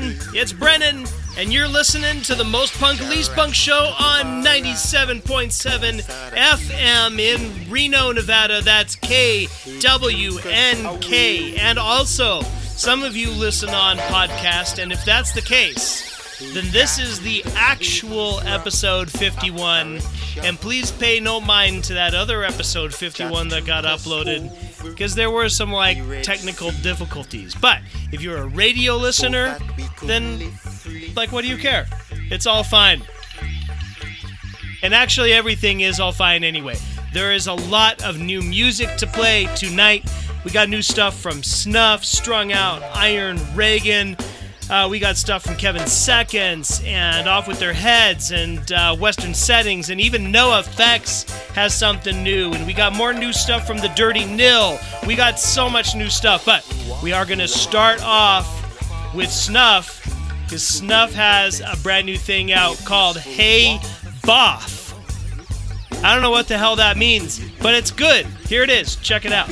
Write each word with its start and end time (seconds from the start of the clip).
It's 0.00 0.52
Brennan, 0.52 1.06
and 1.36 1.52
you're 1.52 1.68
listening 1.68 2.22
to 2.22 2.34
the 2.34 2.44
Most 2.44 2.72
Punk 2.78 3.00
Least 3.08 3.32
Punk 3.32 3.54
show 3.54 3.92
on 3.98 4.44
97.7 4.44 6.02
FM 6.32 7.18
in 7.18 7.70
Reno, 7.70 8.12
Nevada. 8.12 8.62
That's 8.62 8.96
KWNK. 8.96 9.48
And 11.58 11.78
also, 11.78 12.42
some 12.42 13.02
of 13.02 13.16
you 13.16 13.30
listen 13.32 13.70
on 13.70 13.96
podcast, 13.98 14.80
and 14.82 14.92
if 14.92 15.04
that's 15.04 15.32
the 15.32 15.42
case, 15.42 16.16
then 16.54 16.70
this 16.70 16.98
is 16.98 17.20
the 17.20 17.42
actual 17.56 18.40
episode 18.40 19.10
51. 19.10 20.00
And 20.42 20.56
please 20.58 20.92
pay 20.92 21.18
no 21.18 21.40
mind 21.40 21.82
to 21.84 21.94
that 21.94 22.14
other 22.14 22.44
episode 22.44 22.94
51 22.94 23.48
that 23.48 23.66
got 23.66 23.82
uploaded 23.84 24.52
because 24.84 25.16
there 25.16 25.30
were 25.32 25.48
some 25.48 25.72
like 25.72 25.98
technical 26.22 26.70
difficulties. 26.82 27.56
But 27.56 27.80
if 28.12 28.22
you're 28.22 28.38
a 28.38 28.46
radio 28.46 28.96
listener, 28.96 29.58
then 30.08 30.52
like 31.14 31.32
what 31.32 31.42
do 31.42 31.48
you 31.48 31.56
care? 31.56 31.86
It's 32.30 32.46
all 32.46 32.64
fine. 32.64 33.02
And 34.82 34.94
actually 34.94 35.32
everything 35.32 35.80
is 35.80 36.00
all 36.00 36.12
fine 36.12 36.44
anyway. 36.44 36.76
There 37.12 37.32
is 37.32 37.46
a 37.46 37.54
lot 37.54 38.02
of 38.04 38.18
new 38.18 38.42
music 38.42 38.96
to 38.96 39.06
play 39.06 39.48
tonight. 39.56 40.08
We 40.44 40.50
got 40.50 40.68
new 40.68 40.82
stuff 40.82 41.18
from 41.18 41.42
Snuff, 41.42 42.04
Strung 42.04 42.52
Out, 42.52 42.82
Iron 42.94 43.38
Reagan, 43.54 44.16
uh, 44.70 44.86
we 44.90 44.98
got 44.98 45.16
stuff 45.16 45.44
from 45.44 45.56
Kevin 45.56 45.86
Seconds 45.86 46.82
and 46.84 47.26
Off 47.26 47.48
with 47.48 47.58
Their 47.58 47.72
Heads 47.72 48.32
and 48.32 48.70
uh, 48.70 48.94
Western 48.96 49.32
Settings, 49.32 49.88
and 49.88 49.98
even 49.98 50.24
NOFX 50.24 51.28
has 51.52 51.74
something 51.74 52.22
new. 52.22 52.52
And 52.52 52.66
we 52.66 52.74
got 52.74 52.94
more 52.94 53.14
new 53.14 53.32
stuff 53.32 53.66
from 53.66 53.78
the 53.78 53.88
Dirty 53.96 54.26
Nil. 54.26 54.78
We 55.06 55.16
got 55.16 55.40
so 55.40 55.70
much 55.70 55.96
new 55.96 56.10
stuff, 56.10 56.44
but 56.44 56.66
we 57.02 57.12
are 57.14 57.24
going 57.24 57.38
to 57.38 57.48
start 57.48 58.02
off 58.02 59.14
with 59.14 59.30
Snuff 59.30 59.97
because 60.48 60.66
Snuff 60.66 61.12
has 61.12 61.60
a 61.60 61.76
brand 61.82 62.06
new 62.06 62.16
thing 62.16 62.52
out 62.52 62.78
called 62.86 63.18
Hey 63.18 63.76
Boff. 64.22 64.94
I 66.02 66.14
don't 66.14 66.22
know 66.22 66.30
what 66.30 66.48
the 66.48 66.56
hell 66.56 66.76
that 66.76 66.96
means, 66.96 67.38
but 67.60 67.74
it's 67.74 67.90
good. 67.90 68.24
Here 68.46 68.62
it 68.62 68.70
is. 68.70 68.96
Check 68.96 69.26
it 69.26 69.32
out. 69.32 69.50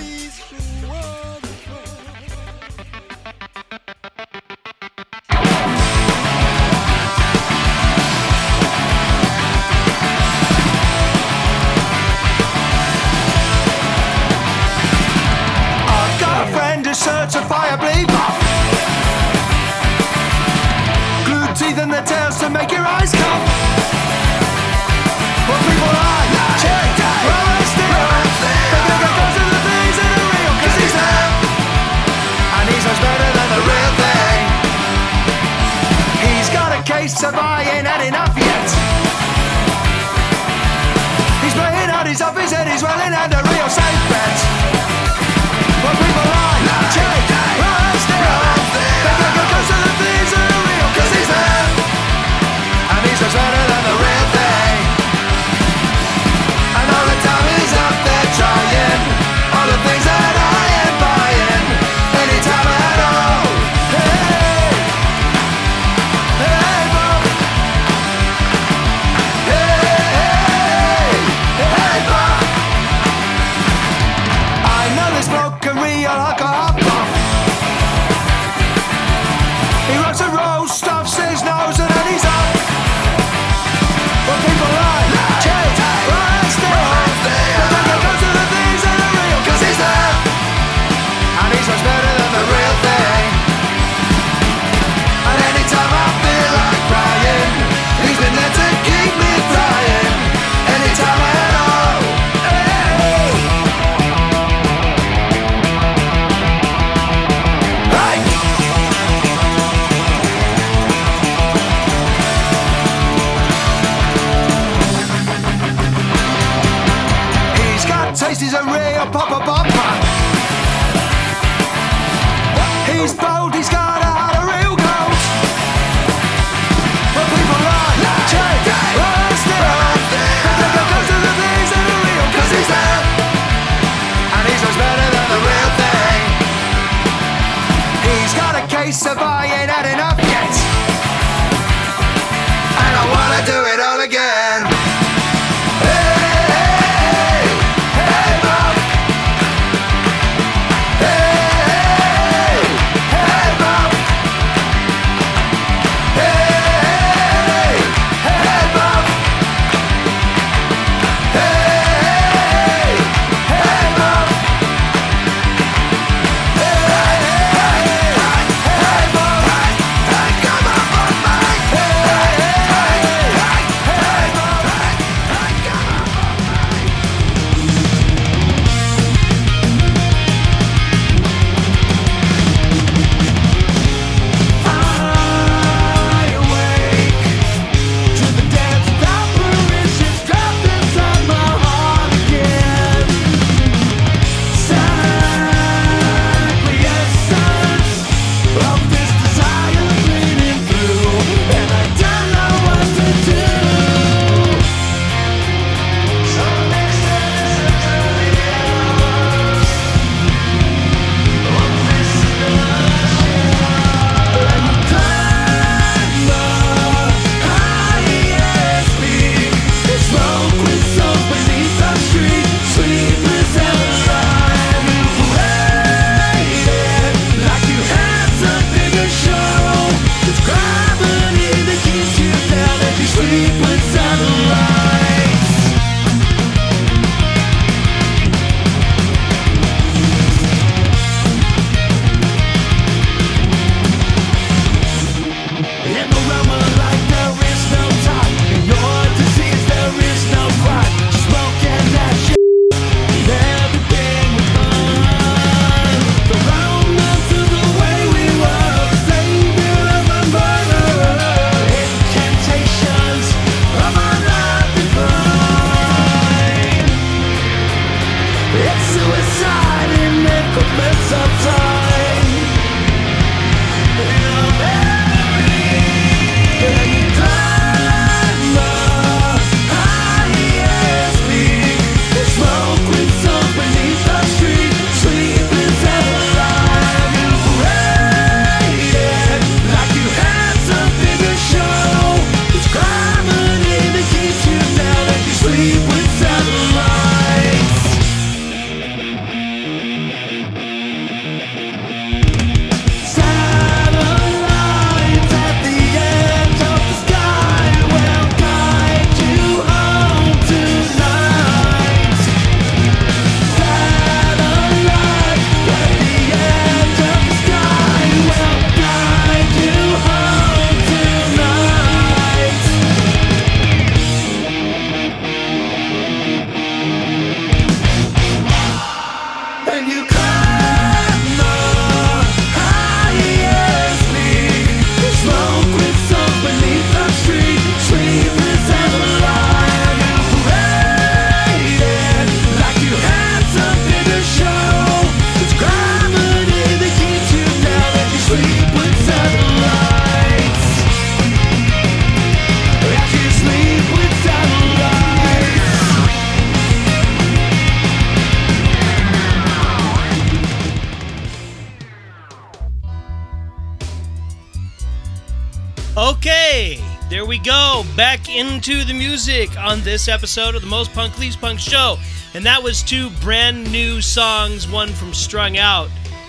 Into 368.36 368.84
the 368.84 368.92
music 368.92 369.58
on 369.58 369.80
this 369.80 370.08
episode 370.08 370.54
of 370.54 370.60
the 370.60 370.68
Most 370.68 370.92
Punk 370.92 371.18
Least 371.18 371.40
Punk 371.40 371.58
show. 371.58 371.96
And 372.34 372.44
that 372.44 372.62
was 372.62 372.82
two 372.82 373.08
brand 373.22 373.72
new 373.72 374.02
songs, 374.02 374.68
one 374.68 374.88
from 374.88 375.14
Strung 375.14 375.56
Out 375.56 375.88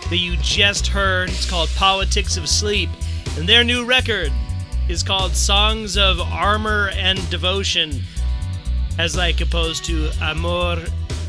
that 0.09 0.15
you 0.15 0.37
just 0.37 0.87
heard. 0.87 1.27
It's 1.29 1.49
called 1.49 1.67
Politics 1.75 2.37
of 2.37 2.47
Sleep. 2.47 2.89
And 3.37 3.47
their 3.47 3.65
new 3.65 3.83
record 3.83 4.31
is 4.87 5.03
called 5.03 5.35
Songs 5.35 5.97
of 5.97 6.21
Armor 6.21 6.91
and 6.95 7.29
Devotion, 7.29 8.01
as 8.97 9.17
like 9.17 9.41
opposed 9.41 9.83
to 9.85 10.09
Amor 10.21 10.77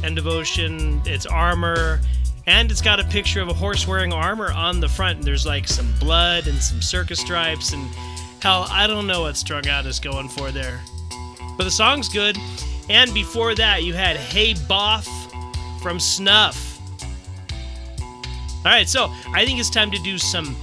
and 0.05 0.15
Devotion. 0.15 1.03
It's 1.07 1.27
armor, 1.27 2.01
and 2.47 2.71
it's 2.71 2.83
got 2.83 3.01
a 3.01 3.05
picture 3.05 3.41
of 3.41 3.49
a 3.49 3.55
horse 3.55 3.89
wearing 3.89 4.13
armor 4.13 4.53
on 4.53 4.79
the 4.79 4.89
front. 4.89 5.19
And 5.19 5.27
there's 5.27 5.45
like 5.45 5.67
some 5.67 5.93
blood 5.99 6.47
and 6.47 6.59
some 6.63 6.81
circus 6.81 7.19
stripes 7.19 7.73
and 7.73 7.85
hell, 8.41 8.67
I 8.71 8.87
don't 8.87 9.07
know 9.07 9.23
what 9.23 9.37
Strung 9.37 9.69
Out 9.69 9.87
is 9.87 10.01
going 10.01 10.29
for 10.29 10.51
there. 10.51 10.81
But 11.57 11.65
the 11.65 11.71
song's 11.71 12.09
good. 12.09 12.37
And 12.89 13.13
before 13.13 13.55
that, 13.57 13.83
you 13.83 13.95
had 13.95 14.17
Hey 14.17 14.55
Boff 14.55 15.07
from 15.81 16.01
Snuff. 16.01 16.79
All 18.59 18.73
right, 18.75 18.89
so 18.89 19.13
I 19.35 19.45
think 19.45 19.61
it's 19.61 19.71
time 19.71 19.91
to 19.91 19.99
do 19.99 20.19
some 20.19 20.57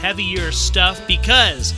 heavier 0.00 0.52
stuff 0.52 1.06
because 1.06 1.74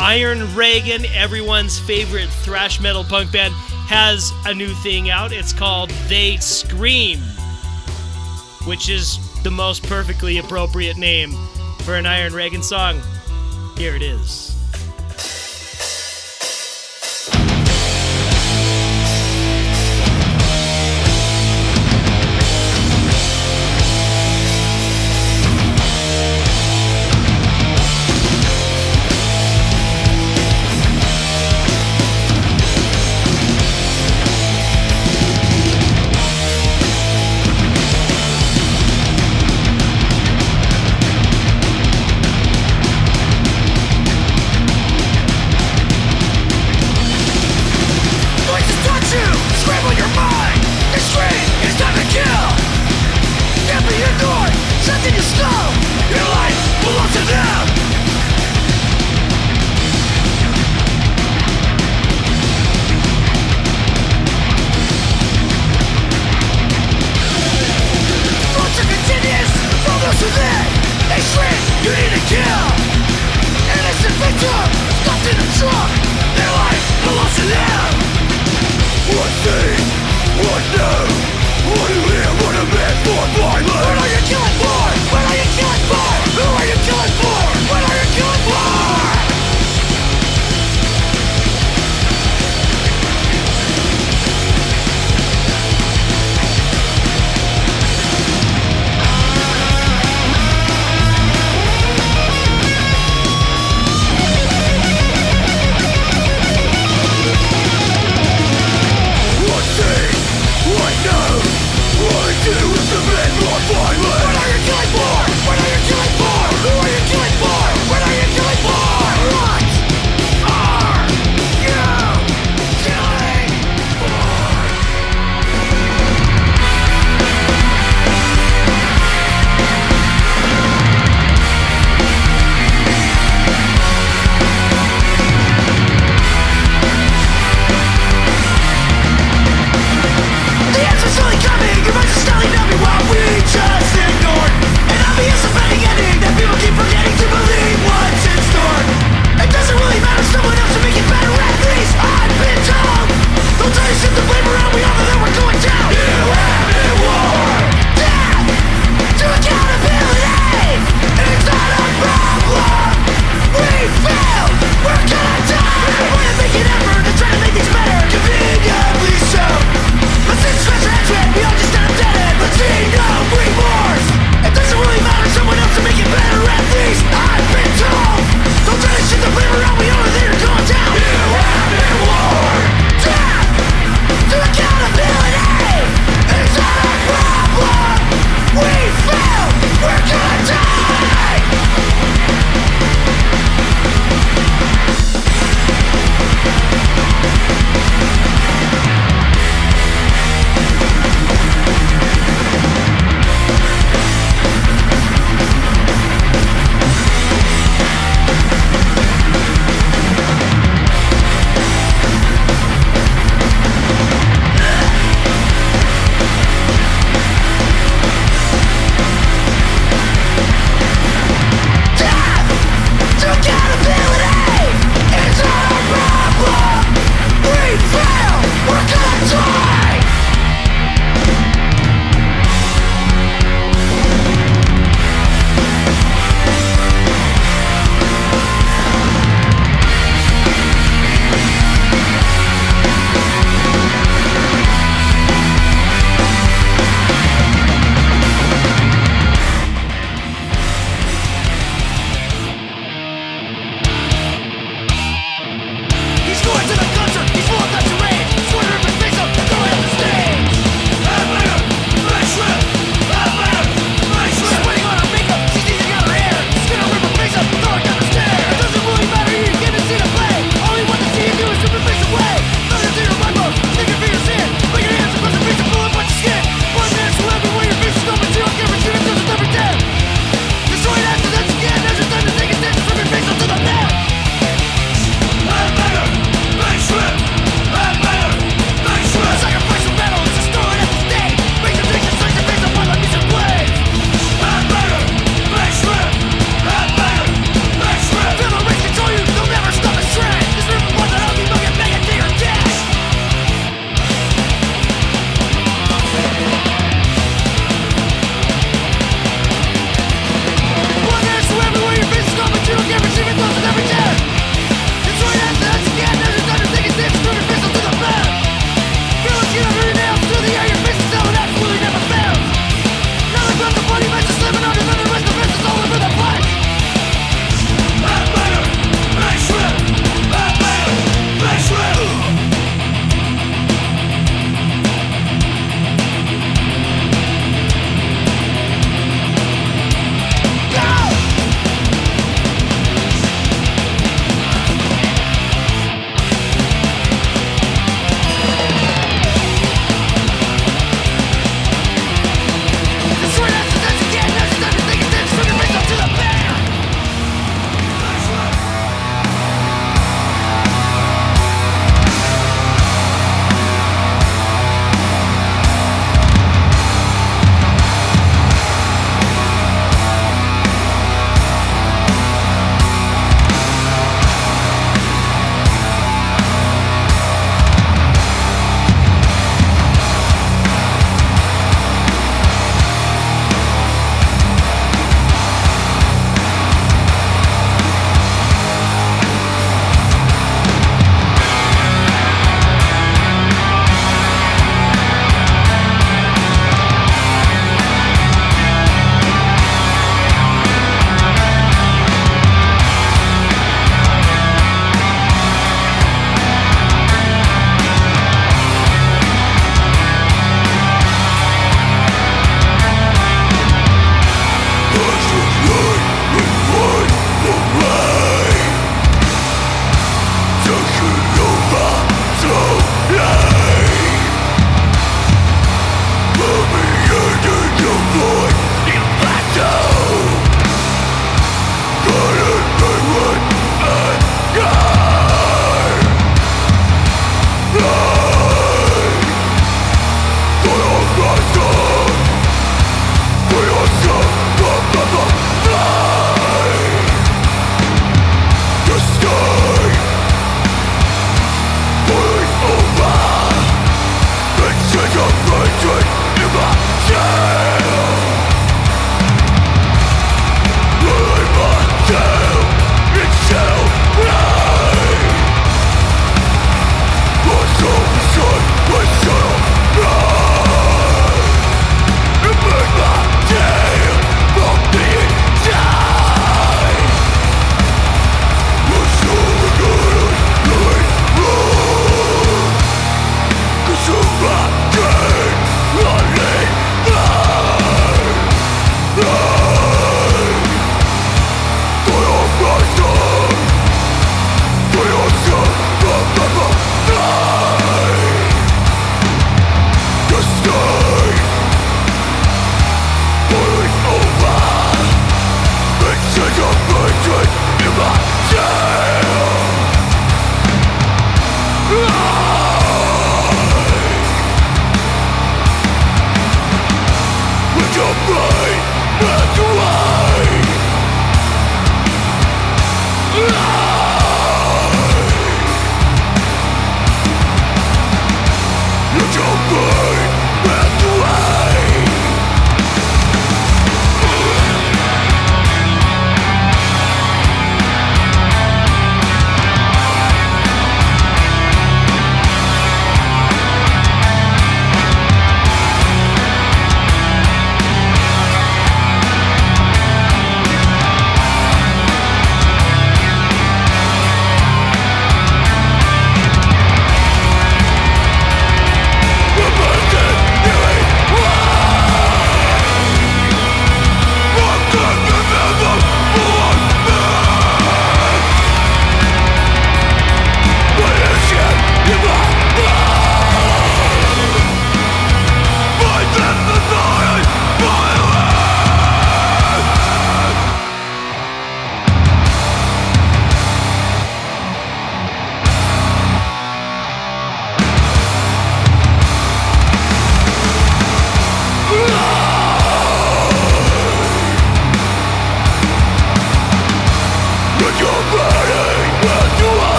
Iron 0.00 0.54
Reagan, 0.54 1.04
everyone's 1.14 1.78
favorite 1.78 2.28
thrash 2.28 2.80
metal 2.80 3.04
punk 3.04 3.32
band, 3.32 3.54
has 3.86 4.32
a 4.46 4.54
new 4.54 4.72
thing 4.76 5.10
out. 5.10 5.32
It's 5.32 5.52
called 5.52 5.90
They 6.08 6.36
Scream, 6.38 7.18
which 8.66 8.88
is 8.88 9.18
the 9.42 9.50
most 9.50 9.82
perfectly 9.84 10.38
appropriate 10.38 10.96
name 10.96 11.32
for 11.82 11.96
an 11.96 12.06
Iron 12.06 12.32
Reagan 12.32 12.62
song. 12.62 13.00
Here 13.76 13.94
it 13.94 14.02
is. 14.02 14.49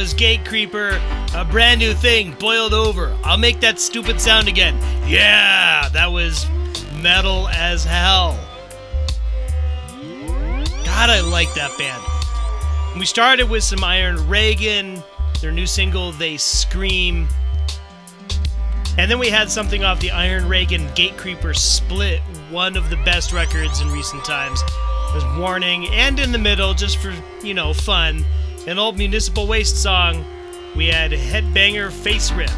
Was 0.00 0.14
Gatecreeper, 0.14 0.98
a 1.34 1.44
brand 1.44 1.78
new 1.78 1.92
thing, 1.92 2.34
boiled 2.40 2.72
over. 2.72 3.14
I'll 3.22 3.36
make 3.36 3.60
that 3.60 3.78
stupid 3.78 4.18
sound 4.18 4.48
again. 4.48 4.74
Yeah, 5.06 5.90
that 5.92 6.10
was 6.10 6.46
metal 7.02 7.48
as 7.48 7.84
hell. 7.84 8.30
God, 10.86 11.10
I 11.10 11.20
like 11.20 11.52
that 11.52 11.76
band. 11.76 12.98
We 12.98 13.04
started 13.04 13.50
with 13.50 13.62
some 13.62 13.84
Iron 13.84 14.26
Reagan, 14.26 15.02
their 15.42 15.52
new 15.52 15.66
single, 15.66 16.12
They 16.12 16.38
Scream. 16.38 17.28
And 18.96 19.10
then 19.10 19.18
we 19.18 19.28
had 19.28 19.50
something 19.50 19.84
off 19.84 20.00
the 20.00 20.12
Iron 20.12 20.48
Reagan 20.48 20.88
Gatecreeper 20.94 21.54
split, 21.54 22.20
one 22.48 22.74
of 22.74 22.88
the 22.88 22.96
best 23.04 23.34
records 23.34 23.82
in 23.82 23.88
recent 23.88 24.24
times. 24.24 24.62
Was 25.12 25.24
Warning, 25.38 25.88
and 25.88 26.18
in 26.18 26.32
the 26.32 26.38
middle, 26.38 26.72
just 26.72 26.96
for, 26.96 27.12
you 27.42 27.52
know, 27.52 27.74
fun, 27.74 28.24
an 28.66 28.78
old 28.78 28.98
Municipal 28.98 29.46
Waste 29.46 29.82
song, 29.82 30.24
we 30.76 30.86
had 30.86 31.10
Headbanger 31.12 31.90
Face 31.90 32.30
Rip. 32.32 32.50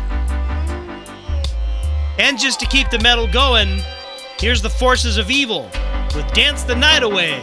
And 2.19 2.39
just 2.39 2.61
to 2.61 2.67
keep 2.67 2.91
the 2.91 2.99
metal 2.99 3.27
going, 3.27 3.81
here's 4.39 4.63
the 4.63 4.71
Forces 4.71 5.17
of 5.17 5.31
Evil 5.31 5.71
with 6.15 6.31
Dance 6.33 6.65
the 6.65 6.75
Night 6.75 7.03
Away. 7.03 7.41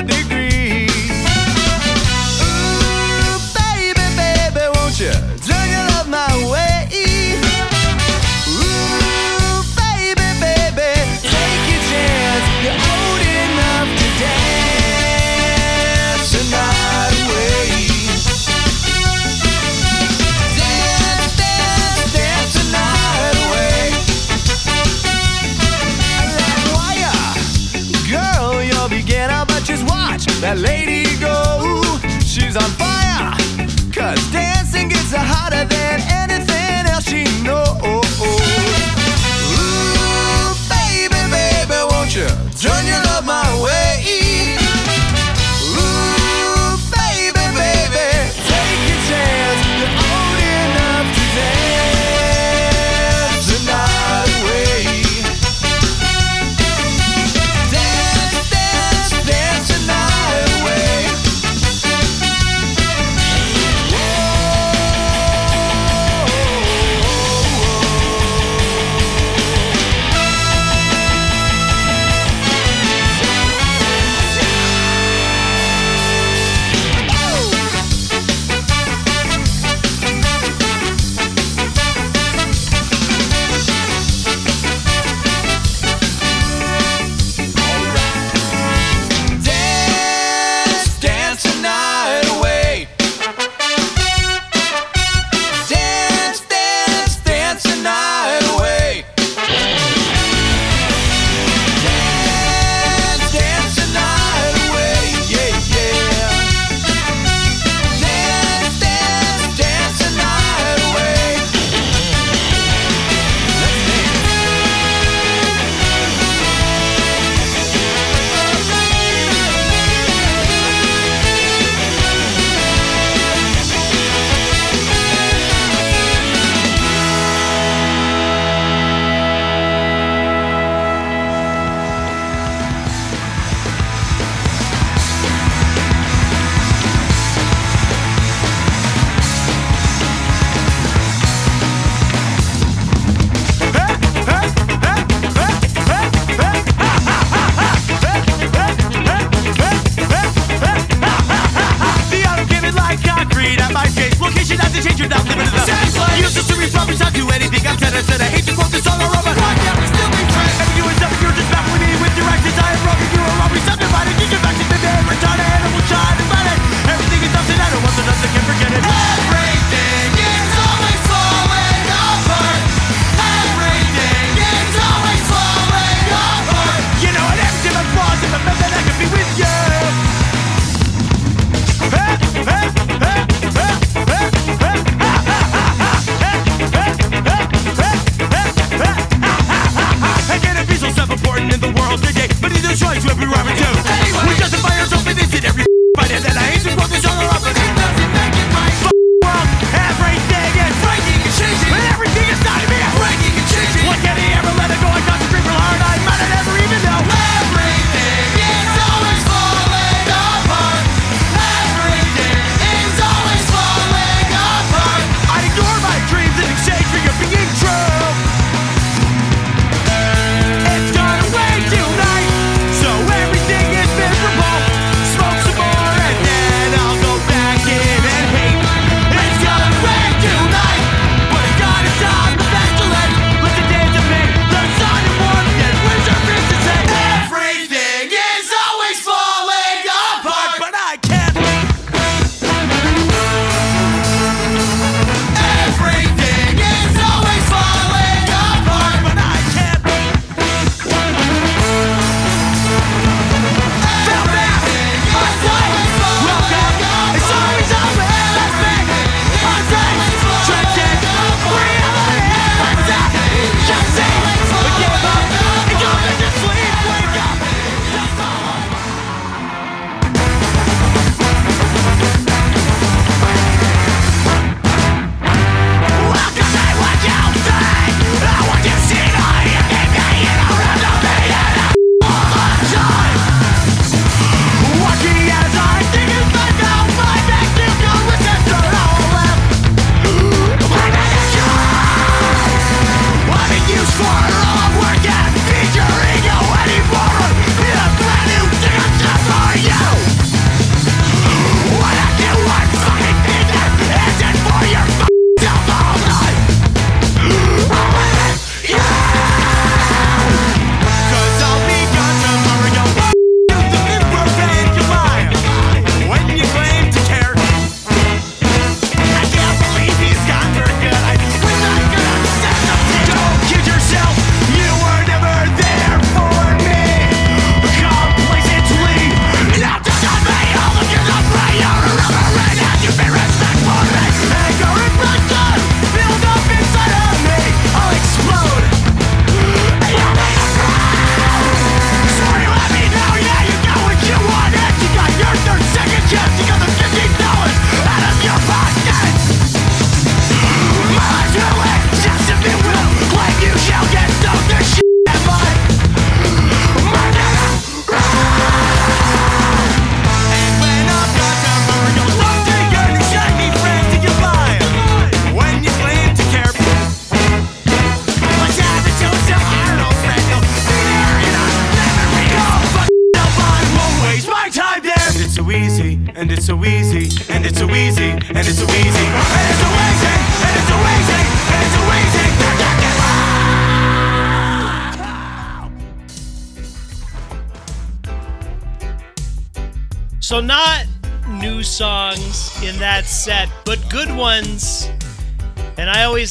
degree. 0.00 0.41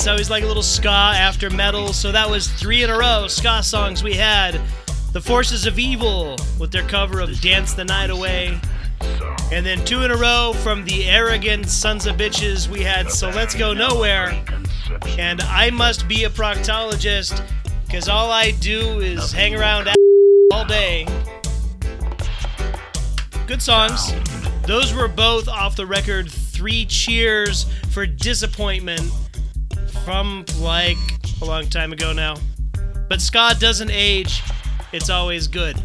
I 0.08 0.12
always 0.12 0.32
like 0.32 0.44
a 0.44 0.48
little 0.48 0.64
ska 0.64 0.90
after 0.90 1.52
metal, 1.52 1.94
so 1.94 2.12
that 2.12 2.28
was 2.28 2.48
three 2.48 2.82
in 2.82 2.90
a 2.90 2.98
row 2.98 3.28
ska 3.28 3.62
songs 3.62 4.02
we 4.02 4.14
had. 4.14 4.60
The 5.14 5.22
Forces 5.22 5.68
of 5.68 5.78
Evil 5.78 6.38
with 6.60 6.72
their 6.72 6.82
cover 6.88 7.20
of 7.20 7.40
Dance 7.40 7.76
the 7.76 7.86
Night 7.86 8.10
Away. 8.10 8.60
And 9.52 9.64
then 9.64 9.86
two 9.86 10.02
in 10.02 10.10
a 10.10 10.18
row 10.18 10.54
from 10.64 10.86
the 10.86 11.06
arrogant 11.06 11.70
sons 11.70 12.08
of 12.08 12.16
bitches 12.16 12.68
we 12.68 12.82
had 12.82 13.12
So 13.12 13.30
Let's 13.30 13.54
Go 13.54 13.74
Nowhere. 13.74 14.44
And 15.20 15.40
I 15.42 15.70
must 15.70 16.08
be 16.08 16.24
a 16.24 16.32
proctologist 16.32 17.48
because 17.86 18.10
all 18.10 18.32
I 18.32 18.52
do 18.52 19.02
is 19.02 19.32
hang 19.32 19.54
around 19.54 19.88
all 20.52 20.66
day. 20.66 21.06
Good 23.46 23.62
songs. 23.62 24.14
Those 24.66 24.96
were 24.96 25.08
both 25.08 25.48
off 25.48 25.76
the 25.76 25.86
record 25.86 26.28
Three 26.32 26.86
Cheers 26.86 27.66
for 27.92 28.08
Disappointment 28.08 29.12
from 30.04 30.46
like 30.60 30.98
a 31.42 31.46
long 31.46 31.68
time 31.68 31.94
ago 31.94 32.14
now. 32.14 32.36
But 33.10 33.22
ska 33.22 33.56
doesn't 33.60 33.92
age, 33.92 34.42
it's 34.92 35.10
always 35.10 35.48
good. 35.48 35.82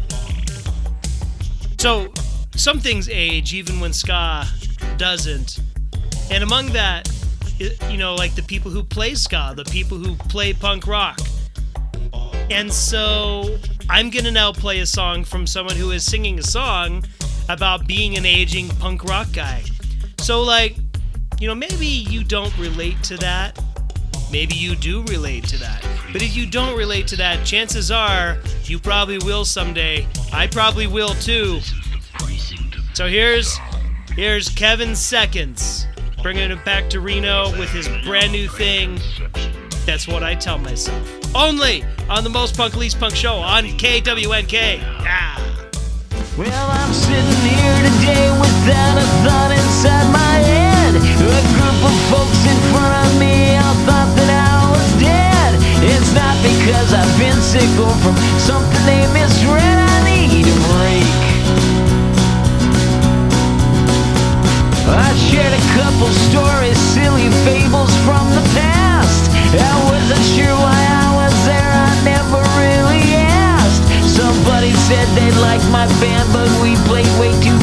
So, 1.77 2.11
some 2.55 2.79
things 2.79 3.07
age 3.09 3.53
even 3.53 3.79
when 3.79 3.93
ska 3.93 4.45
doesn't. 4.97 5.59
And 6.31 6.43
among 6.43 6.67
that, 6.73 7.09
you 7.89 7.97
know, 7.97 8.15
like 8.15 8.35
the 8.35 8.43
people 8.43 8.71
who 8.71 8.83
play 8.83 9.15
ska, 9.15 9.53
the 9.55 9.65
people 9.65 9.97
who 9.97 10.15
play 10.15 10.53
punk 10.53 10.87
rock. 10.87 11.19
And 12.49 12.71
so 12.71 13.57
I'm 13.89 14.09
to 14.09 14.31
now 14.31 14.51
play 14.51 14.79
a 14.79 14.85
song 14.85 15.23
from 15.23 15.45
someone 15.45 15.75
who 15.75 15.91
is 15.91 16.05
singing 16.05 16.39
a 16.39 16.43
song 16.43 17.03
about 17.49 17.87
being 17.87 18.17
an 18.17 18.25
aging 18.25 18.69
punk 18.69 19.03
rock 19.03 19.27
guy. 19.33 19.63
So, 20.19 20.41
like, 20.41 20.75
you 21.39 21.47
know, 21.47 21.55
maybe 21.55 21.85
you 21.85 22.23
don't 22.23 22.55
relate 22.57 23.01
to 23.03 23.17
that. 23.17 23.59
Maybe 24.31 24.55
you 24.55 24.75
do 24.75 25.03
relate 25.03 25.45
to 25.45 25.57
that. 25.59 25.85
But 26.11 26.21
if 26.21 26.35
you 26.35 26.45
don't 26.45 26.77
relate 26.77 27.07
to 27.07 27.15
that, 27.17 27.45
chances 27.45 27.91
are 27.91 28.37
you 28.63 28.79
probably 28.79 29.17
will 29.19 29.45
someday. 29.45 30.07
I 30.33 30.47
probably 30.47 30.87
will 30.87 31.13
too. 31.15 31.59
So 32.93 33.07
here's 33.07 33.57
here's 34.15 34.49
Kevin 34.49 34.95
Seconds 34.95 35.87
bringing 36.21 36.51
it 36.51 36.65
back 36.65 36.89
to 36.89 36.99
Reno 36.99 37.51
with 37.57 37.69
his 37.69 37.87
brand 38.03 38.31
new 38.31 38.47
thing. 38.47 38.99
That's 39.85 40.07
what 40.07 40.23
I 40.23 40.35
tell 40.35 40.57
myself. 40.57 41.07
Only 41.35 41.85
on 42.09 42.23
the 42.23 42.29
most 42.29 42.57
punk 42.57 42.75
least 42.75 42.99
punk 42.99 43.15
show 43.15 43.35
on 43.35 43.63
KWNK. 43.63 44.51
Yeah. 44.51 45.37
Well, 46.37 46.69
I'm 46.69 46.93
sitting 46.93 47.23
here 47.23 47.79
today 47.87 48.29
without 48.37 48.97
a 48.97 49.07
thought 49.23 49.51
inside 49.55 50.11
my 50.11 50.35
head. 50.43 50.95
A 50.95 50.99
group 51.55 51.79
of 51.87 51.95
folks 52.11 52.41
in 52.45 52.57
front 52.73 53.07
of 53.07 53.19
me 53.19 53.55
all 53.55 53.73
thought 53.87 54.06
It's 55.93 56.11
not 56.13 56.35
because 56.43 56.93
I've 56.93 57.15
been 57.17 57.39
sick 57.39 57.71
or 57.79 57.93
from 58.03 58.15
something 58.39 58.83
they 58.85 59.07
misread. 59.15 59.63
I 59.63 59.97
need 60.03 60.45
a 60.45 60.57
break. 60.71 61.15
I 64.87 65.09
shared 65.31 65.53
a 65.53 65.63
couple 65.79 66.07
stories, 66.29 66.77
silly 66.95 67.29
fables 67.47 67.91
from 68.07 68.25
the 68.37 68.43
past. 68.55 69.31
I 69.51 69.75
wasn't 69.89 70.25
sure 70.35 70.55
why 70.59 70.79
I 71.03 71.07
was 71.19 71.35
there, 71.47 71.71
I 71.71 71.91
never 72.03 72.39
really 72.59 73.03
asked. 73.15 73.83
Somebody 74.07 74.71
said 74.87 75.07
they 75.15 75.31
liked 75.39 75.67
my 75.71 75.87
band, 75.99 76.27
but 76.31 76.47
we 76.61 76.75
played 76.87 77.11
way 77.19 77.31
too 77.43 77.56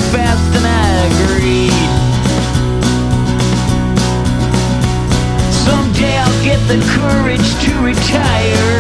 the 6.75 6.85
courage 6.99 7.51
to 7.63 7.73
retire. 7.87 8.79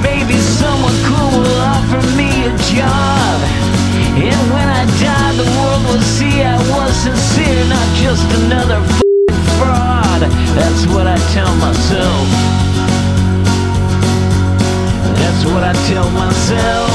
Maybe 0.00 0.36
someone 0.40 0.96
cool 1.04 1.42
will 1.44 1.60
offer 1.60 2.00
me 2.16 2.30
a 2.48 2.54
job. 2.72 3.36
And 4.16 4.40
when 4.48 4.68
I 4.80 4.88
die, 4.96 5.32
the 5.36 5.48
world 5.60 5.82
will 5.88 6.06
see 6.16 6.40
I 6.42 6.56
was 6.72 6.92
sincere, 7.04 7.64
not 7.68 7.88
just 8.00 8.24
another 8.44 8.80
fraud. 9.60 10.22
That's 10.56 10.86
what 10.94 11.06
I 11.06 11.18
tell 11.36 11.52
myself. 11.56 12.24
That's 15.20 15.44
what 15.52 15.62
I 15.62 15.74
tell 15.92 16.08
myself. 16.16 16.90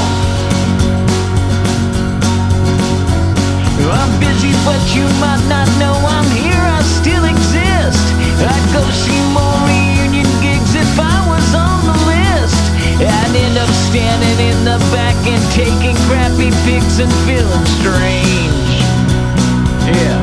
I'm 3.86 4.12
busy, 4.18 4.50
but 4.66 4.82
you 4.96 5.06
might 5.22 5.46
not 5.48 5.68
know 5.78 5.94
I'm 5.94 6.28
here. 6.34 6.58
I 6.58 6.82
still 6.82 7.24
exist. 7.24 7.65
I'd 7.86 8.66
go 8.74 8.82
see 8.90 9.14
more 9.30 9.54
reunion 9.62 10.26
gigs 10.42 10.74
if 10.74 10.98
I 10.98 11.22
was 11.30 11.54
on 11.54 11.86
the 11.86 11.94
list. 12.10 12.58
I'd 12.98 13.30
end 13.30 13.58
up 13.62 13.70
standing 13.86 14.38
in 14.42 14.58
the 14.66 14.82
back 14.90 15.14
and 15.22 15.38
taking 15.54 15.94
crappy 16.10 16.50
pics 16.66 16.98
and 16.98 17.12
feeling 17.22 17.66
strange. 17.78 18.82
Yeah. 19.86 20.18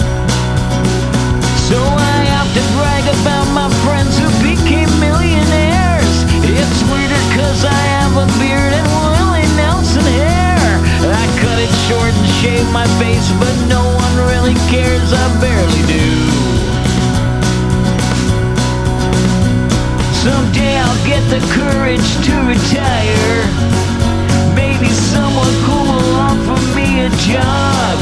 So 1.72 1.80
I 1.80 2.28
have 2.36 2.52
to 2.52 2.64
brag 2.76 3.08
about 3.24 3.48
my 3.56 3.72
friends 3.88 4.20
who 4.20 4.28
became 4.44 4.92
millionaires. 5.00 6.16
It's 6.44 6.80
weirder 6.92 7.24
cause 7.32 7.64
I 7.64 7.82
have 7.96 8.12
a 8.20 8.28
beard 8.44 8.76
and 8.76 8.90
Willie 9.08 9.48
Nelson 9.56 10.04
hair. 10.20 10.84
I 11.16 11.24
cut 11.40 11.64
it 11.64 11.72
short 11.88 12.12
and 12.12 12.30
shave 12.44 12.68
my 12.76 12.88
face, 13.00 13.32
but 13.40 13.56
no 13.72 13.88
one 13.96 14.16
really 14.28 14.60
cares. 14.68 15.16
I 15.16 15.24
barely 15.40 15.84
do. 15.88 16.63
Someday 20.24 20.78
I'll 20.78 21.06
get 21.06 21.20
the 21.28 21.44
courage 21.52 22.10
to 22.28 22.34
retire. 22.48 23.44
Maybe 24.56 24.88
someone 24.88 25.52
cool 25.68 25.84
will 25.84 26.16
offer 26.16 26.56
me 26.80 27.04
a 27.04 27.10
job. 27.28 27.96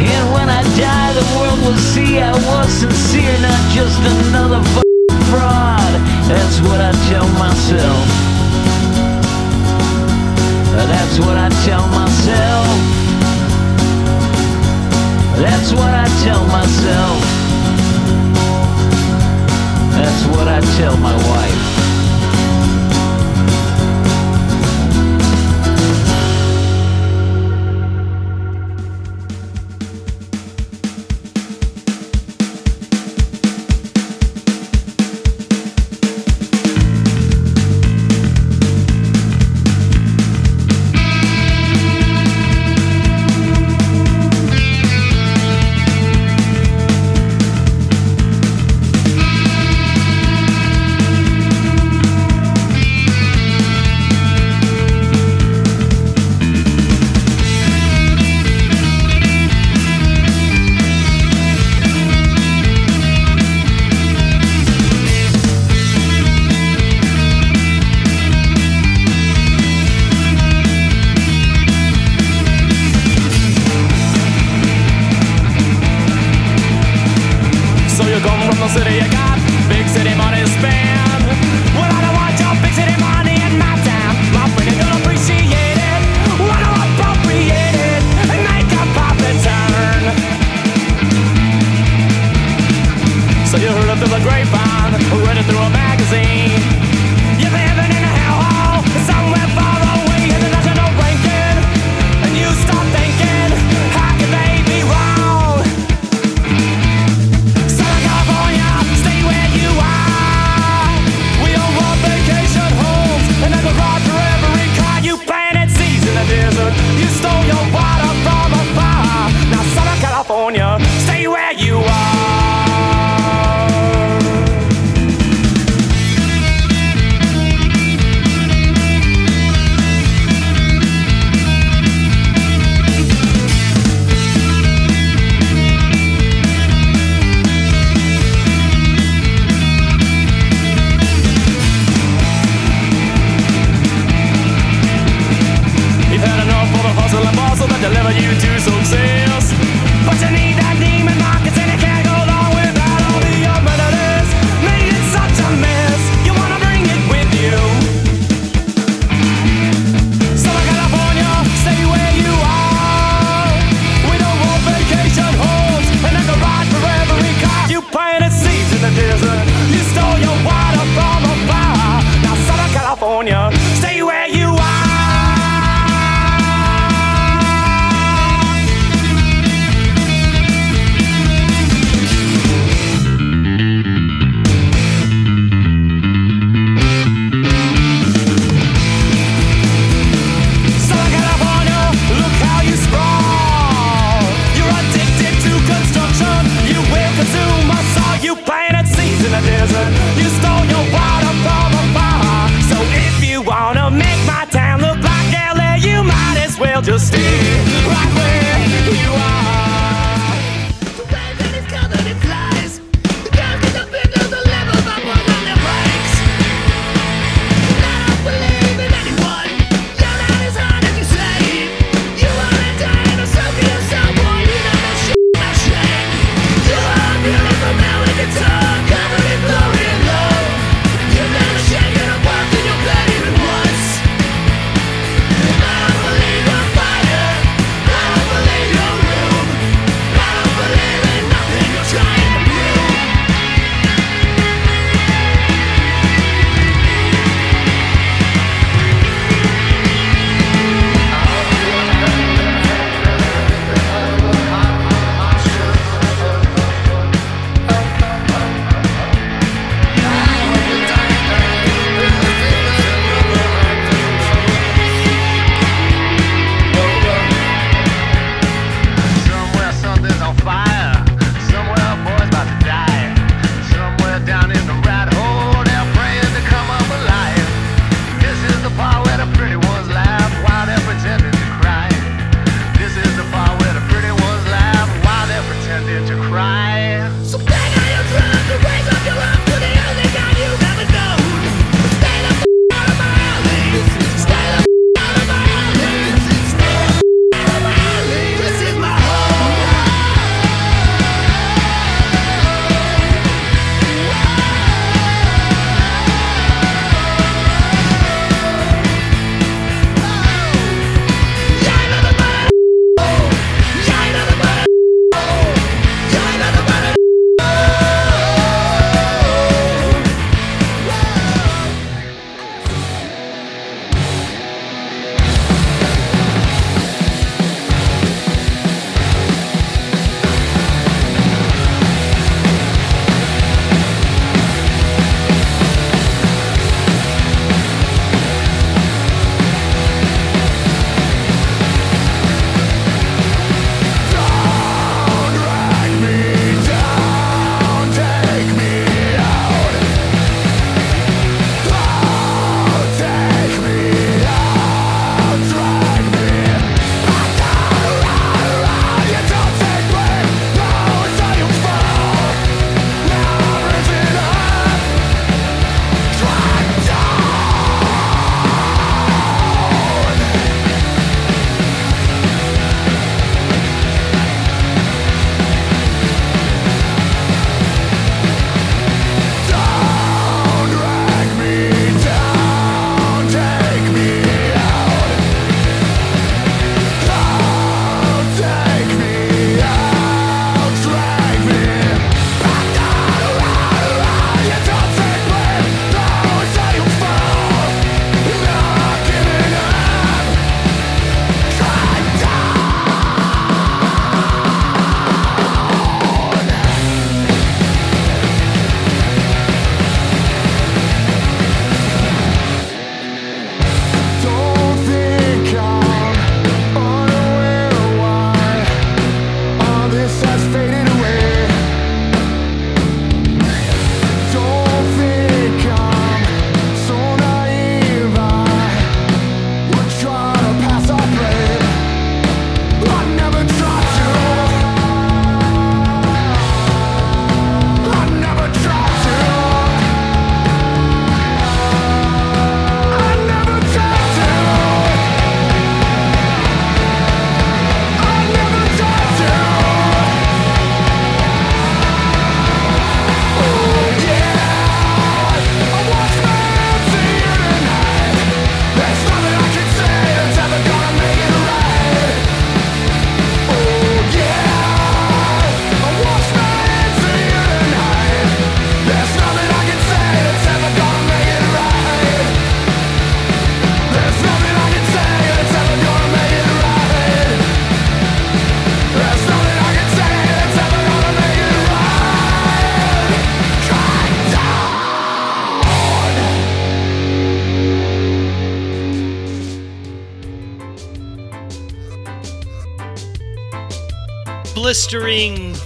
And 0.00 0.24
when 0.32 0.48
I 0.48 0.62
die, 0.80 1.12
the 1.12 1.26
world 1.36 1.60
will 1.60 1.76
see 1.92 2.18
I 2.18 2.32
was 2.32 2.72
sincere, 2.72 3.36
not 3.44 3.60
just 3.76 4.00
another 4.00 4.62
fraud. 5.28 5.92
That's 6.32 6.64
what 6.64 6.80
I 6.80 6.92
tell 7.12 7.28
myself. 7.36 8.04
That's 10.88 11.18
what 11.20 11.36
I 11.36 11.50
tell 11.68 11.86
myself. 11.92 12.72
That's 15.44 15.74
what 15.74 15.92
I 15.92 16.06
tell 16.24 16.46
myself. 16.46 17.43
That's 20.14 20.26
what 20.28 20.46
I 20.46 20.60
tell 20.78 20.96
my 20.96 21.16
wife. 21.26 21.73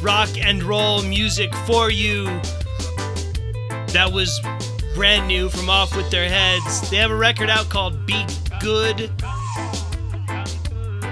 Rock 0.09 0.31
and 0.41 0.63
roll 0.63 1.03
music 1.03 1.55
for 1.67 1.91
you. 1.91 2.25
That 3.93 4.11
was 4.11 4.41
brand 4.95 5.29
new 5.29 5.51
from 5.51 5.69
Off 5.69 5.95
With 5.95 6.11
Their 6.11 6.27
Heads. 6.31 6.89
They 6.89 6.97
have 6.97 7.11
a 7.11 7.15
record 7.15 7.51
out 7.51 7.69
called 7.69 8.07
Be 8.07 8.25
Good. 8.59 9.11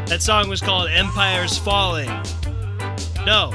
That 0.06 0.20
song 0.20 0.48
was 0.48 0.62
called 0.62 0.88
Empire's 0.88 1.58
Falling. 1.58 2.08
No, 3.26 3.50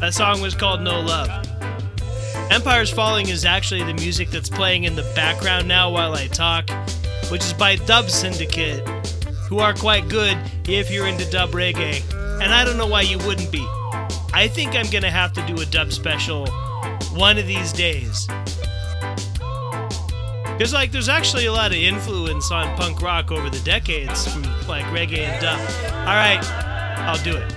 that 0.00 0.14
song 0.14 0.40
was 0.40 0.54
called 0.54 0.80
No 0.80 0.98
Love. 0.98 1.28
Empire's 2.50 2.90
Falling 2.90 3.28
is 3.28 3.44
actually 3.44 3.82
the 3.82 3.92
music 3.92 4.30
that's 4.30 4.48
playing 4.48 4.84
in 4.84 4.96
the 4.96 5.12
background 5.14 5.68
now 5.68 5.90
while 5.90 6.14
I 6.14 6.26
talk, 6.28 6.70
which 7.30 7.42
is 7.42 7.52
by 7.52 7.76
Dub 7.76 8.08
Syndicate, 8.08 8.80
who 9.50 9.58
are 9.58 9.74
quite 9.74 10.08
good 10.08 10.38
if 10.66 10.90
you're 10.90 11.06
into 11.06 11.30
dub 11.30 11.50
reggae. 11.50 12.02
And 12.40 12.54
I 12.54 12.64
don't 12.64 12.78
know 12.78 12.86
why 12.86 13.02
you 13.02 13.18
wouldn't 13.18 13.52
be. 13.52 13.66
I 14.36 14.48
think 14.48 14.74
I'm 14.74 14.90
gonna 14.90 15.10
have 15.10 15.32
to 15.32 15.46
do 15.46 15.62
a 15.62 15.64
dub 15.64 15.90
special 15.90 16.46
one 17.14 17.38
of 17.38 17.46
these 17.46 17.72
days. 17.72 18.26
Because, 20.44 20.74
like, 20.74 20.92
there's 20.92 21.08
actually 21.08 21.46
a 21.46 21.52
lot 21.52 21.70
of 21.70 21.78
influence 21.78 22.50
on 22.50 22.76
punk 22.76 23.00
rock 23.00 23.32
over 23.32 23.48
the 23.48 23.60
decades 23.60 24.30
from, 24.30 24.42
like, 24.68 24.84
reggae 24.92 25.20
and 25.20 25.40
dub. 25.40 25.58
Alright, 26.06 26.44
I'll 26.98 27.22
do 27.24 27.34
it. 27.34 27.50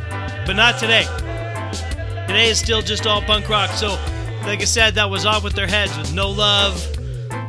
But 0.46 0.54
not 0.54 0.80
today. 0.80 1.04
Today 2.28 2.50
is 2.50 2.60
still 2.60 2.82
just 2.82 3.06
all 3.06 3.22
punk 3.24 3.50
rock. 3.50 3.72
So, 3.72 4.00
like 4.44 4.62
I 4.62 4.66
said, 4.66 4.96
that 4.96 5.10
was 5.10 5.26
off 5.26 5.44
with 5.44 5.56
their 5.56 5.68
heads 5.68 5.98
with 5.98 6.14
No 6.14 6.30
Love. 6.30 6.82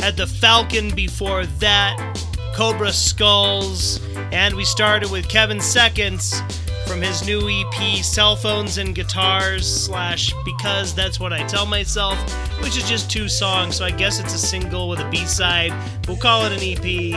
Had 0.01 0.17
the 0.17 0.27
Falcon 0.27 0.93
before 0.93 1.47
that, 1.61 2.19
Cobra 2.57 2.93
Skulls, 2.93 4.01
and 4.33 4.57
we 4.57 4.65
started 4.65 5.09
with 5.13 5.29
Kevin 5.29 5.61
Seconds 5.61 6.43
from 6.91 7.01
his 7.01 7.25
new 7.25 7.49
EP, 7.49 8.03
Cell 8.03 8.35
Phones 8.35 8.79
and 8.79 8.97
Guitars, 8.97 9.85
slash 9.85 10.35
Because 10.45 10.93
That's 10.93 11.21
What 11.21 11.33
I 11.33 11.45
Tell 11.45 11.65
Myself, 11.65 12.19
which 12.65 12.77
is 12.77 12.89
just 12.89 13.09
two 13.09 13.29
songs, 13.29 13.77
so 13.77 13.85
I 13.85 13.93
guess 13.93 14.19
it's 14.19 14.35
a 14.35 14.39
single 14.39 14.89
with 14.89 14.99
a 14.99 15.09
B 15.09 15.19
side. 15.19 15.73
We'll 16.09 16.17
call 16.17 16.47
it 16.47 16.53
an 16.53 16.59
EP. 16.61 17.13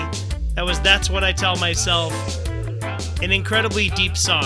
That 0.53 0.63
was 0.63 0.79
That's 0.81 1.09
What 1.09 1.23
I 1.23 1.31
Tell 1.31 1.55
Myself. 1.55 2.13
An 3.23 3.31
incredibly 3.31 3.89
deep 3.89 4.15
song. 4.15 4.45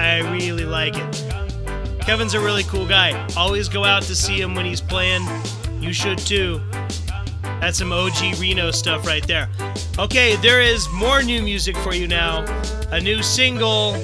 I 0.00 0.18
really 0.32 0.64
like 0.64 0.96
it. 0.96 2.00
Kevin's 2.00 2.34
a 2.34 2.40
really 2.40 2.64
cool 2.64 2.86
guy. 2.86 3.28
Always 3.36 3.68
go 3.68 3.84
out 3.84 4.02
to 4.04 4.16
see 4.16 4.40
him 4.40 4.56
when 4.56 4.66
he's 4.66 4.80
playing. 4.80 5.24
You 5.78 5.92
should 5.92 6.18
too. 6.18 6.60
That's 7.60 7.78
some 7.78 7.92
OG 7.92 8.40
Reno 8.40 8.72
stuff 8.72 9.06
right 9.06 9.24
there. 9.28 9.48
Okay, 10.00 10.34
there 10.36 10.60
is 10.60 10.88
more 10.90 11.22
new 11.22 11.42
music 11.42 11.76
for 11.76 11.94
you 11.94 12.08
now. 12.08 12.44
A 12.90 13.00
new 13.00 13.22
single 13.22 13.96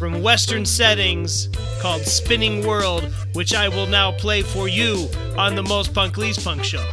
from 0.00 0.22
Western 0.22 0.64
Settings 0.64 1.50
called 1.82 2.00
Spinning 2.00 2.66
World, 2.66 3.04
which 3.34 3.54
I 3.54 3.68
will 3.68 3.86
now 3.86 4.10
play 4.10 4.40
for 4.40 4.66
you 4.66 5.10
on 5.36 5.54
the 5.54 5.62
Most 5.62 5.92
Punk 5.92 6.16
Least 6.16 6.42
Punk 6.42 6.64
show. 6.64 6.90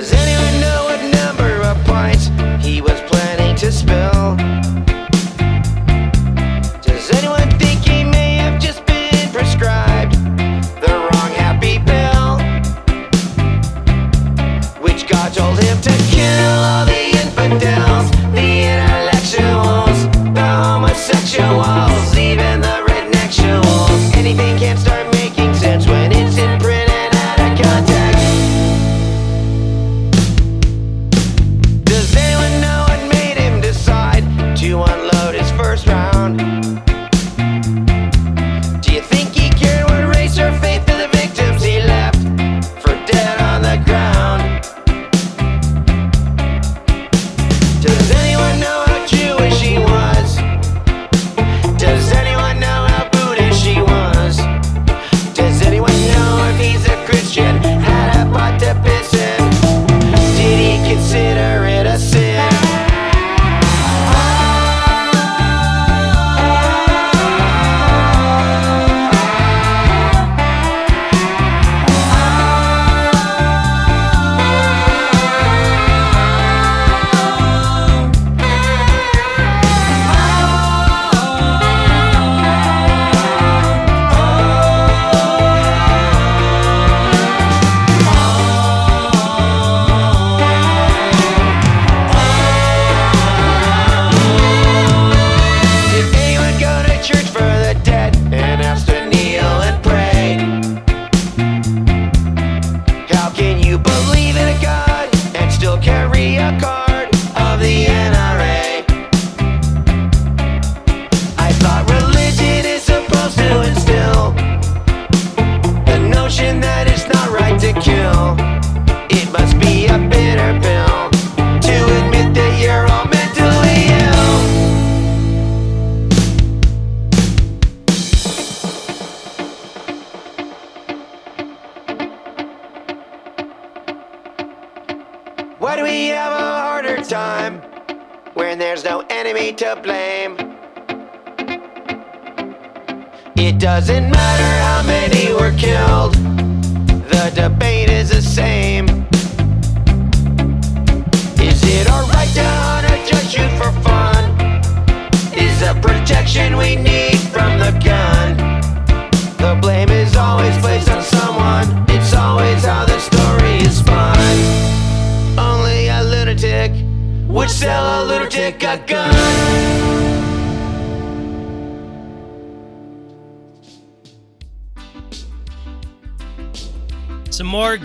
Does 0.00 0.14
anyone 0.14 0.60
know 0.62 0.84
what 0.84 1.02
number 1.12 1.60
of 1.60 1.76
pints 1.84 2.30
he 2.64 2.80
was 2.80 2.98
planning 3.02 3.54
to 3.56 3.70
spill? 3.70 4.89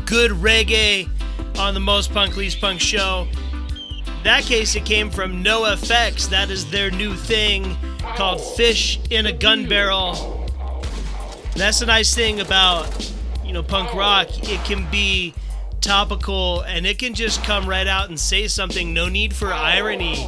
Good 0.06 0.32
reggae 0.32 1.10
on 1.58 1.74
the 1.74 1.80
Most 1.80 2.12
Punk 2.12 2.38
Least 2.38 2.62
Punk 2.62 2.80
show. 2.80 3.28
That 4.24 4.44
case, 4.44 4.76
it 4.76 4.86
came 4.86 5.10
from 5.10 5.44
NOFX. 5.44 6.30
That 6.30 6.50
is 6.50 6.70
their 6.70 6.92
new 6.92 7.16
thing 7.16 7.76
called 8.16 8.40
Fish 8.40 9.00
in 9.10 9.26
a 9.26 9.32
Gun 9.32 9.68
Barrel. 9.68 10.48
And 11.52 11.62
that's 11.62 11.80
the 11.80 11.86
nice 11.88 12.14
thing 12.14 12.40
about, 12.40 13.14
you 13.44 13.52
know, 13.52 13.64
punk 13.64 13.94
rock. 13.94 14.28
It 14.50 14.64
can 14.64 14.90
be 14.92 15.34
topical 15.82 16.62
and 16.62 16.86
it 16.86 17.00
can 17.00 17.14
just 17.14 17.44
come 17.44 17.68
right 17.68 17.88
out 17.88 18.10
and 18.10 18.20
say 18.20 18.48
something. 18.48 18.94
No 18.94 19.10
need 19.10 19.34
for 19.36 19.54
irony 19.54 20.28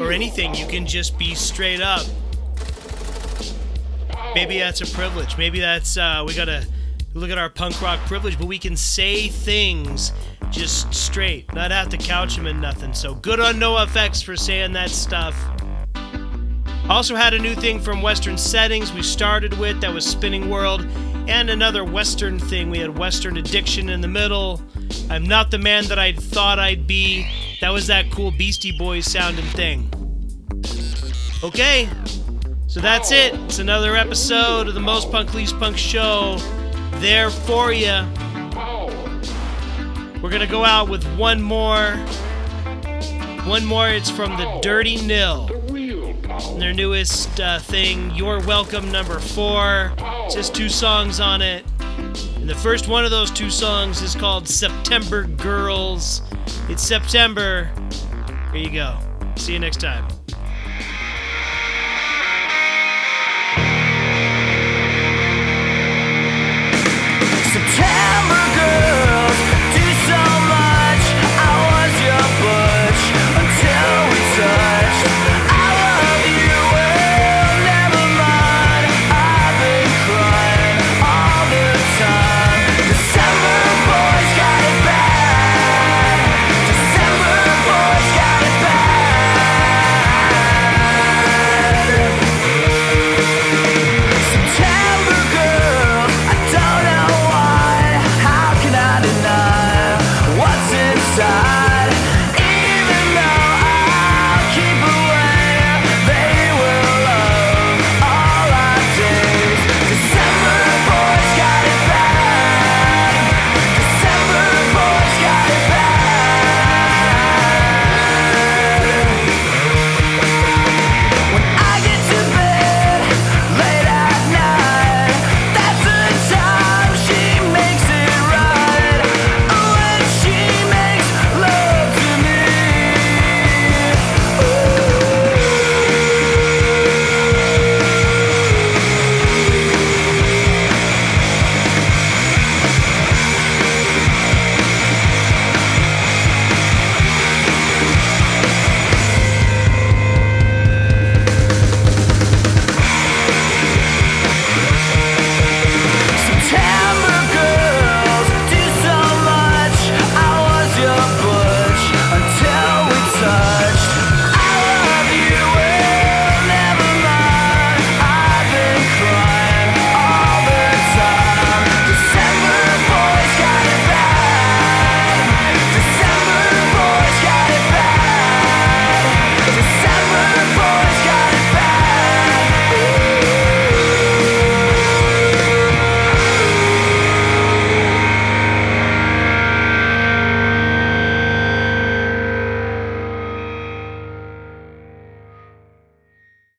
or 0.00 0.12
anything. 0.12 0.54
You 0.54 0.66
can 0.66 0.86
just 0.86 1.18
be 1.18 1.34
straight 1.34 1.80
up. 1.80 2.06
Maybe 4.34 4.58
that's 4.58 4.80
a 4.80 4.86
privilege. 4.86 5.36
Maybe 5.36 5.60
that's, 5.60 5.96
uh, 5.96 6.24
we 6.26 6.34
gotta 6.34 6.66
look 7.14 7.30
at 7.30 7.38
our 7.38 7.50
punk 7.50 7.80
rock 7.82 8.00
privilege, 8.06 8.38
but 8.38 8.46
we 8.46 8.58
can 8.58 8.76
say 8.76 9.28
things 9.28 10.12
just 10.50 10.92
straight, 10.92 11.52
not 11.54 11.70
have 11.70 11.88
to 11.90 11.96
couch 11.96 12.36
them 12.36 12.46
in 12.46 12.60
nothing. 12.60 12.92
So 12.94 13.14
good 13.14 13.40
on 13.40 13.56
NoFX 13.56 14.22
for 14.22 14.36
saying 14.36 14.72
that 14.72 14.90
stuff. 14.90 15.36
Also 16.88 17.14
had 17.14 17.32
a 17.32 17.38
new 17.38 17.54
thing 17.54 17.80
from 17.80 18.02
Western 18.02 18.36
Settings 18.36 18.92
we 18.92 19.02
started 19.02 19.56
with 19.58 19.80
that 19.80 19.92
was 19.92 20.04
Spinning 20.04 20.50
World, 20.50 20.86
and 21.28 21.48
another 21.48 21.84
Western 21.84 22.38
thing. 22.38 22.70
We 22.70 22.78
had 22.78 22.98
Western 22.98 23.36
Addiction 23.36 23.88
in 23.88 24.00
the 24.00 24.08
middle. 24.08 24.60
I'm 25.08 25.26
not 25.26 25.50
the 25.50 25.58
man 25.58 25.84
that 25.84 25.98
I 25.98 26.12
thought 26.12 26.58
I'd 26.58 26.86
be. 26.86 27.26
That 27.60 27.70
was 27.70 27.86
that 27.86 28.10
cool 28.10 28.30
Beastie 28.32 28.76
Boys 28.76 29.06
sounding 29.10 29.44
thing. 29.46 29.88
Okay, 31.44 31.88
so 32.66 32.80
that's 32.80 33.12
it. 33.12 33.34
It's 33.44 33.58
another 33.58 33.96
episode 33.96 34.66
of 34.66 34.74
the 34.74 34.80
Most 34.80 35.10
Punk 35.10 35.34
Least 35.34 35.58
Punk 35.58 35.76
show. 35.76 36.38
There 37.02 37.30
for 37.30 37.72
you. 37.72 38.06
We're 40.22 40.30
gonna 40.30 40.46
go 40.46 40.64
out 40.64 40.88
with 40.88 41.04
one 41.16 41.42
more. 41.42 41.96
One 43.44 43.64
more. 43.64 43.88
It's 43.88 44.08
from 44.08 44.36
the 44.36 44.60
Dirty 44.62 45.04
Nil. 45.04 45.48
Their 46.60 46.72
newest 46.72 47.40
uh, 47.40 47.58
thing, 47.58 48.12
You're 48.14 48.38
Welcome, 48.42 48.92
number 48.92 49.18
four. 49.18 49.92
Just 50.30 50.54
two 50.54 50.68
songs 50.68 51.18
on 51.18 51.42
it. 51.42 51.64
And 52.36 52.48
the 52.48 52.54
first 52.54 52.86
one 52.86 53.04
of 53.04 53.10
those 53.10 53.32
two 53.32 53.50
songs 53.50 54.00
is 54.00 54.14
called 54.14 54.46
September 54.46 55.24
Girls. 55.24 56.22
It's 56.68 56.84
September. 56.84 57.68
Here 58.52 58.62
you 58.62 58.70
go. 58.70 58.96
See 59.34 59.54
you 59.54 59.58
next 59.58 59.80
time. 59.80 60.21
tell 67.74 68.41